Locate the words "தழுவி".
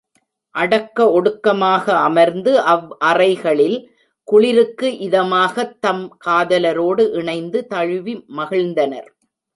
7.67-8.15